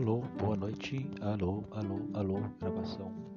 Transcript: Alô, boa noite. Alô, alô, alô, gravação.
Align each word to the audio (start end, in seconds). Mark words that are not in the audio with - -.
Alô, 0.00 0.22
boa 0.40 0.56
noite. 0.56 1.06
Alô, 1.20 1.62
alô, 1.72 2.00
alô, 2.14 2.40
gravação. 2.58 3.29